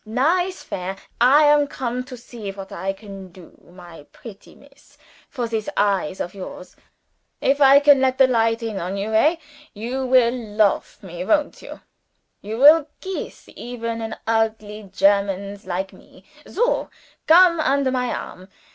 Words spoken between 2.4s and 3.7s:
what I can do,